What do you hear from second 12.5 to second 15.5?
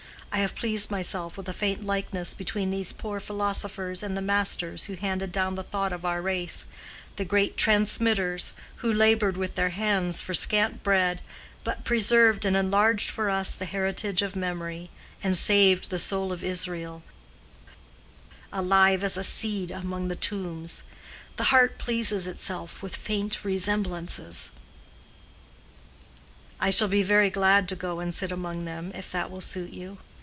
enlarged for us the heritage of memory, and